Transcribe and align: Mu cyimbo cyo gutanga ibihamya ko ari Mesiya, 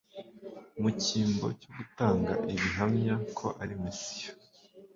Mu 0.81 0.89
cyimbo 1.01 1.47
cyo 1.61 1.69
gutanga 1.77 2.33
ibihamya 2.53 3.15
ko 3.37 3.47
ari 3.61 3.73
Mesiya, 3.83 4.31